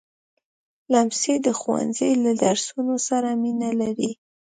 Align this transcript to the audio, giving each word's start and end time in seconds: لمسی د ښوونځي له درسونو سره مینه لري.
لمسی 0.91 1.35
د 1.45 1.47
ښوونځي 1.59 2.11
له 2.23 2.31
درسونو 2.43 2.95
سره 3.07 3.29
مینه 3.41 3.69
لري. 3.81 4.11